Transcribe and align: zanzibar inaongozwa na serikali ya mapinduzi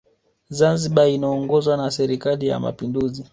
zanzibar 0.49 1.09
inaongozwa 1.09 1.77
na 1.77 1.91
serikali 1.91 2.47
ya 2.47 2.59
mapinduzi 2.59 3.25